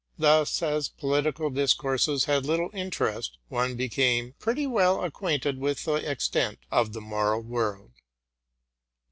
[0.17, 6.57] Thus, as political discourses had little interest, one became pretty well acquainted with the extent
[6.71, 7.91] of the moral world.